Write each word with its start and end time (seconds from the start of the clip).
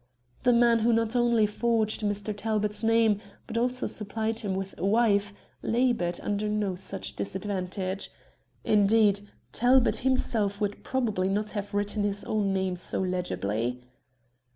The 0.41 0.51
man 0.51 0.79
who 0.79 0.91
not 0.93 1.15
only 1.15 1.45
forged 1.45 2.01
Mr. 2.01 2.35
Talbot's 2.35 2.83
name, 2.83 3.21
but 3.45 3.55
also 3.55 3.85
supplied 3.85 4.39
him 4.39 4.55
with 4.55 4.73
a 4.79 4.83
wife, 4.83 5.31
laboured 5.61 6.19
under 6.23 6.49
no 6.49 6.75
such 6.75 7.15
disadvantage. 7.15 8.09
Indeed, 8.63 9.21
Talbot 9.51 9.97
himself 9.97 10.59
would 10.59 10.83
probably 10.83 11.29
not 11.29 11.51
have 11.51 11.75
written 11.75 12.01
his 12.03 12.23
own 12.25 12.51
name 12.51 12.77
so 12.77 12.97
legibly. 12.99 13.83